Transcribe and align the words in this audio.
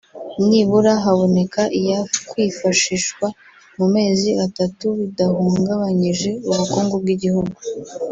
nibura 0.47 0.91
haboneka 1.03 1.61
iyakwifashishwa 1.79 3.27
mu 3.77 3.85
mezi 3.95 4.29
atatu 4.45 4.85
bidahungabanyije 4.99 6.29
ubukungu 6.49 6.95
bw’igihugu 7.01 7.57